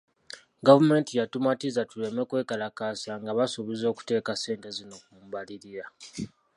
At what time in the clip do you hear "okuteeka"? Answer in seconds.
3.89-4.31